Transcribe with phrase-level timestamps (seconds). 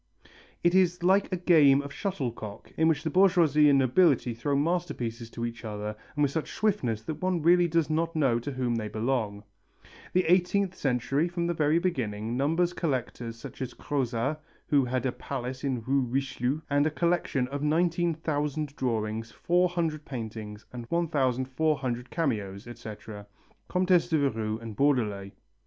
[0.63, 5.29] _)"It is like a game of shuttlecock in which the bourgeoisie and nobility throw masterpieces
[5.29, 8.73] to each other and with such swiftness that one really does not know to whom
[8.77, 9.43] they belong."
[10.13, 15.11] The eighteenth century, from the very beginning, numbers collectors such as Crozat, who had a
[15.11, 22.65] palace in Rue Richelieu and a collection of 19,000 drawings, 400 paintings and 1400 cameos,
[22.65, 23.27] etc.,
[23.69, 25.33] Comtesse de Verrue and Baudelet.